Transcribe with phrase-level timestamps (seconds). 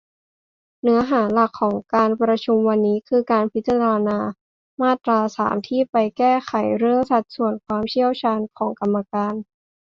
[0.81, 4.19] เนื้อหาหลักของการประชุมวันนี้ คือการพิจารณา
[4.81, 9.33] มาตรา สาม ที่ไปแก้ไขเรื่อง สัดส่วนความเชี่ยวชาญของกรรมการ